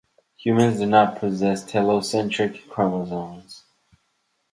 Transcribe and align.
Humans 0.37 0.79
do 0.79 0.85
not 0.87 1.19
possess 1.19 1.63
telocentric 1.63 2.67
chromosomes. 2.67 3.65